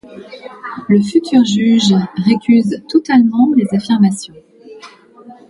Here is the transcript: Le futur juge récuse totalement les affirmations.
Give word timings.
Le 0.89 0.99
futur 0.99 1.45
juge 1.45 1.93
récuse 2.25 2.81
totalement 2.89 3.49
les 3.55 3.67
affirmations. 3.71 4.33